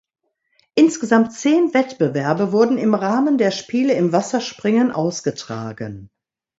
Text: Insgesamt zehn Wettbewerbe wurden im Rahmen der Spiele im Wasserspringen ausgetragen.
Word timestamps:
Insgesamt 0.73 1.31
zehn 1.31 1.75
Wettbewerbe 1.75 2.51
wurden 2.51 2.79
im 2.79 2.95
Rahmen 2.95 3.37
der 3.37 3.51
Spiele 3.51 3.93
im 3.93 4.11
Wasserspringen 4.11 4.89
ausgetragen. 4.91 6.09